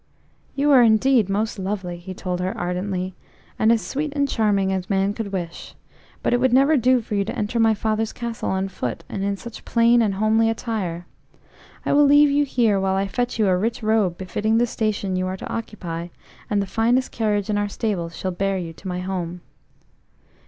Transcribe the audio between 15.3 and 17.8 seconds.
to occupy, and the finest carriage in our